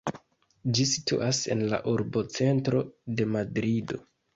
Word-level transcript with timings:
Ĝi 0.77 0.85
situas 0.93 1.43
en 1.57 1.63
la 1.75 1.83
urbocentro 1.95 2.87
de 3.17 3.33
Madrido. 3.39 4.07